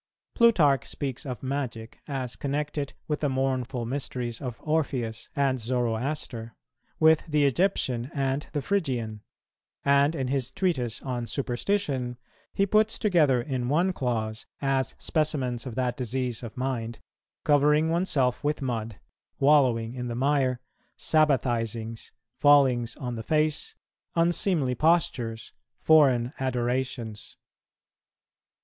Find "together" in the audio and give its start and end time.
12.97-13.43